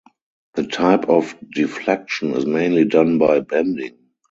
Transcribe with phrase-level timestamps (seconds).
[0.55, 3.99] The type of deflection is mainly done by bending.